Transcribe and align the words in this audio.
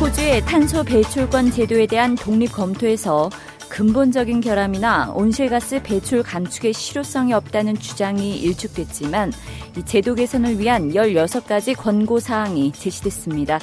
호주의 0.00 0.40
탄소 0.42 0.84
배출권 0.84 1.50
제도에 1.50 1.86
대한 1.86 2.14
독립 2.14 2.52
검토에서 2.52 3.30
근본적인 3.68 4.40
결함이나 4.40 5.12
온실가스 5.12 5.82
배출 5.82 6.22
감축의 6.22 6.72
실효성이 6.72 7.32
없다는 7.32 7.74
주장이 7.74 8.38
일축됐지만 8.38 9.32
이 9.76 9.84
제도 9.84 10.14
개선을 10.14 10.60
위한 10.60 10.92
16가지 10.92 11.76
권고 11.76 12.20
사항이 12.20 12.72
제시됐습니다. 12.72 13.58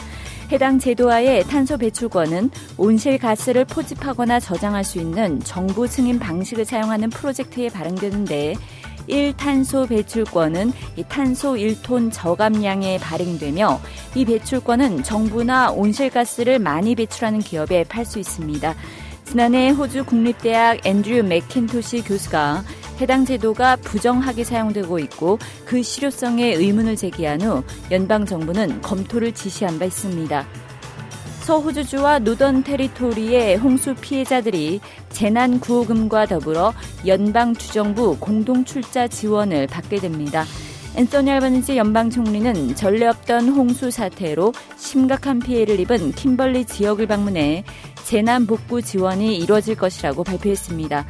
해당 0.52 0.78
제도하의 0.78 1.46
탄소 1.46 1.78
배출권은 1.78 2.52
온실가스를 2.78 3.64
포집하거나 3.66 4.42
저장할 4.42 4.84
수 4.84 5.00
있는 5.00 5.40
정부 5.40 5.88
승인 5.88 6.20
방식을 6.20 6.66
사용하는 6.66 7.10
프로젝트에 7.12 7.70
발행되는데 7.70 8.56
1탄소 9.10 9.88
배출권은 9.90 10.72
이 10.96 11.04
탄소 11.08 11.54
1톤 11.54 12.12
저감량에 12.12 13.00
발행되며 13.00 13.80
이 14.16 14.26
배출권은 14.26 15.04
정부나 15.04 15.72
온실가스를 15.72 16.60
많이 16.60 16.96
배출하는 16.96 17.40
기업에 17.40 17.84
팔 17.84 18.06
수 18.06 18.20
있습니다. 18.20 18.76
지난해 19.26 19.70
호주 19.70 20.06
국립대학 20.06 20.86
앤드류 20.86 21.24
맥킨토시 21.24 22.04
교수가 22.04 22.64
해당 23.02 23.26
제도가 23.26 23.76
부정하게 23.78 24.44
사용되고 24.44 25.00
있고 25.00 25.40
그 25.66 25.84
실효성에 25.84 26.54
의문을 26.54 26.96
제기한 26.96 27.42
후 27.42 27.64
연방 27.92 28.26
정부는 28.26 28.82
검토를 28.82 29.34
지시한 29.34 29.80
바 29.80 29.86
있습니다. 29.86 30.46
서호주주와 31.46 32.20
노던 32.20 32.64
테리토리의 32.64 33.58
홍수 33.58 33.94
피해자들이 33.94 34.82
재난 35.10 35.60
구호금과 35.60 36.26
더불어 36.26 36.74
연방 37.06 37.54
주정부 37.54 38.18
공동 38.20 38.66
출자 38.66 39.08
지원을 39.08 39.68
받게 39.68 39.98
됩니다. 39.98 40.44
앤서니 40.96 41.30
알바니지 41.30 41.78
연방 41.78 42.10
총리는 42.10 42.74
전례 42.74 43.06
없던 43.06 43.50
홍수 43.50 43.92
사태로 43.92 44.54
심각한 44.76 45.38
피해를 45.38 45.80
입은 45.82 46.14
킴벌리 46.14 46.66
지역을 46.66 47.06
방문해 47.06 47.64
재난 48.06 48.48
복구 48.48 48.82
지원이 48.82 49.38
이뤄질 49.38 49.76
것이라고 49.76 50.24
발표했습니다. 50.24 51.06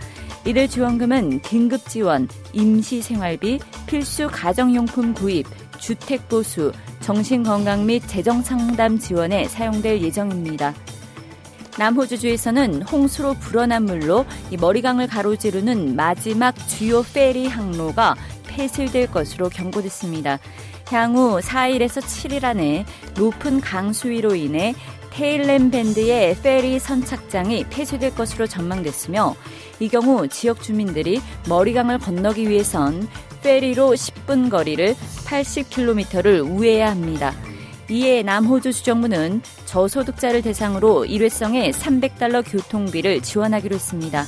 이들 0.47 0.67
지원금은 0.67 1.43
긴급 1.43 1.87
지원, 1.87 2.27
임시 2.51 3.01
생활비, 3.01 3.59
필수 3.87 4.27
가정용품 4.29 5.13
구입, 5.13 5.47
주택 5.79 6.27
보수, 6.27 6.73
정신건강 7.05 7.85
및 7.85 8.01
재정상담 8.07 8.97
지원에 8.97 9.47
사용될 9.47 10.01
예정입니다. 10.01 10.73
남호주주에서는 11.77 12.81
홍수로 12.81 13.35
불어난 13.35 13.85
물로 13.85 14.25
머리강을 14.59 15.05
가로지르는 15.05 15.95
마지막 15.95 16.55
주요 16.67 17.03
페리 17.03 17.45
항로가 17.45 18.15
폐쇄될 18.47 19.11
것으로 19.11 19.49
경고됐습니다. 19.49 20.39
향후 20.89 21.39
4일에서 21.41 22.01
7일 22.01 22.43
안에 22.43 22.85
높은 23.15 23.61
강수위로 23.61 24.33
인해 24.33 24.73
테일랜 25.11 25.69
밴드의 25.69 26.35
페리 26.41 26.79
선착장이 26.79 27.65
폐쇄될 27.69 28.15
것으로 28.15 28.47
전망됐으며 28.47 29.35
이 29.79 29.89
경우 29.89 30.27
지역 30.27 30.63
주민들이 30.63 31.21
머리강을 31.47 31.99
건너기 31.99 32.49
위해선 32.49 33.07
페리로 33.45 33.91
10분 33.91 34.49
거리를 34.49 34.95
80km를 34.95 36.43
우회해야 36.43 36.89
합니다. 36.89 37.31
이에 37.91 38.23
남호주 38.23 38.73
주정부는 38.73 39.43
저소득자를 39.65 40.41
대상으로 40.41 41.05
일회성의 41.05 41.71
300달러 41.71 42.43
교통비를 42.43 43.21
지원하기로 43.21 43.75
했습니다. 43.75 44.25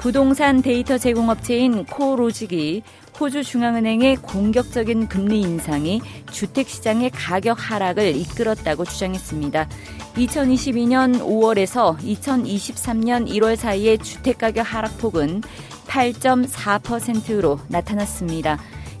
부동산 0.00 0.62
데이터 0.62 0.96
제공업체인 0.96 1.84
코로직이 1.84 2.82
호주 3.20 3.44
중앙은행의 3.44 4.16
공격적인 4.16 5.08
금리 5.08 5.42
인상이 5.42 6.00
주택시장의 6.30 7.10
가격 7.10 7.58
하락을 7.60 8.16
이끌었다고 8.16 8.86
주장했습니다. 8.86 9.68
2022년 10.16 11.20
5월에서 11.20 11.98
2023년 11.98 13.28
1월 13.28 13.56
사이의 13.56 13.98
주택가격 13.98 14.64
하락폭은 14.72 15.42
8.4%로 15.86 17.60
나타났습니다. 17.68 18.58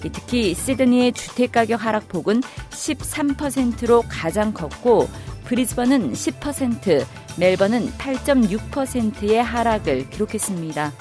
특히 0.08 0.54
시드니의 0.54 1.12
주택가격 1.12 1.84
하락폭은 1.84 2.40
13%로 2.70 4.02
가장 4.08 4.52
컸고 4.52 5.08
브리즈번은 5.44 6.12
10%, 6.12 7.04
멜번은 7.38 7.90
8.6%의 7.98 9.42
하락을 9.42 10.08
기록했습니다. 10.10 10.92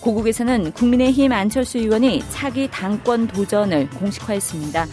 고국에서는 0.00 0.72
국민의힘 0.72 1.32
안철수 1.32 1.78
의원이 1.78 2.22
차기 2.30 2.68
당권 2.70 3.26
도전을 3.26 3.90
공식화했습니다. 3.90 4.86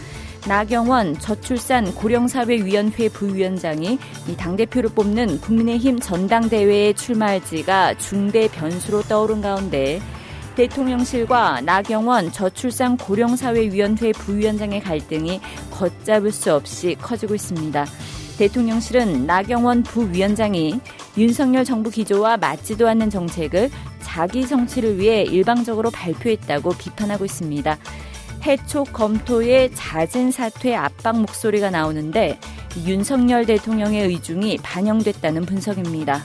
나경원 0.46 1.18
저출산 1.20 1.94
고령사회위원회 1.94 3.08
부위원장이 3.08 3.98
당대표를 4.36 4.90
뽑는 4.90 5.40
국민의힘 5.40 6.00
전당대회에 6.00 6.92
출마할지가 6.94 7.96
중대 7.98 8.48
변수로 8.48 9.02
떠오른 9.02 9.40
가운데 9.40 10.00
대통령실과 10.56 11.60
나경원 11.62 12.32
저출산 12.32 12.96
고령사회위원회 12.96 14.12
부위원장의 14.12 14.80
갈등이 14.80 15.40
걷잡을 15.70 16.30
수 16.30 16.54
없이 16.54 16.96
커지고 17.00 17.34
있습니다. 17.34 17.84
대통령실은 18.38 19.26
나경원 19.26 19.82
부위원장이 19.82 20.80
윤석열 21.16 21.64
정부 21.64 21.90
기조와 21.90 22.36
맞지도 22.36 22.88
않는 22.88 23.10
정책을 23.10 23.70
자기 24.02 24.44
성취를 24.44 24.98
위해 24.98 25.22
일방적으로 25.22 25.90
발표했다고 25.90 26.70
비판하고 26.70 27.24
있습니다. 27.24 27.78
해촉 28.44 28.92
검토에 28.92 29.70
잦은 29.74 30.30
사퇴 30.30 30.74
압박 30.74 31.20
목소리가 31.20 31.70
나오는데 31.70 32.38
윤석열 32.84 33.46
대통령의 33.46 34.06
의중이 34.08 34.58
반영됐다는 34.62 35.46
분석입니다. 35.46 36.24